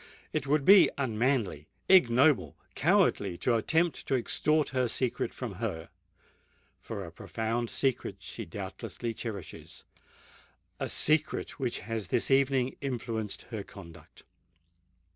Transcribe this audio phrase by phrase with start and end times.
[0.33, 8.15] It would be unmanly—ignoble—cowardly to attempt to extort her secret from her,—for a profound secret
[8.17, 14.23] she doubtless cherishes—a secret which has this evening influenced her conduct!